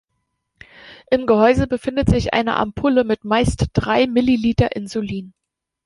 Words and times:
Im 1.11 1.27
Gehäuse 1.27 1.67
befindet 1.67 2.09
sich 2.09 2.33
eine 2.33 2.55
Ampulle 2.55 3.03
mit 3.03 3.23
meist 3.23 3.67
drei 3.73 4.07
Milliliter 4.07 4.75
Insulin. 4.75 5.35